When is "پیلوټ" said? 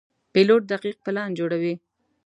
0.33-0.61